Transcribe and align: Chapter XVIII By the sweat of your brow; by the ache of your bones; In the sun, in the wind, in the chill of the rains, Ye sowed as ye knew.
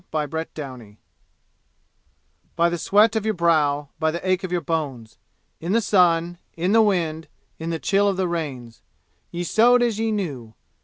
Chapter 0.11 0.47
XVIII 0.57 0.97
By 2.55 2.69
the 2.69 2.79
sweat 2.79 3.15
of 3.15 3.23
your 3.23 3.35
brow; 3.35 3.89
by 3.99 4.09
the 4.09 4.27
ache 4.27 4.43
of 4.43 4.51
your 4.51 4.59
bones; 4.59 5.19
In 5.59 5.73
the 5.73 5.79
sun, 5.79 6.39
in 6.57 6.71
the 6.71 6.81
wind, 6.81 7.27
in 7.59 7.69
the 7.69 7.77
chill 7.77 8.07
of 8.07 8.17
the 8.17 8.27
rains, 8.27 8.81
Ye 9.29 9.43
sowed 9.43 9.83
as 9.83 9.99
ye 9.99 10.11
knew. 10.11 10.55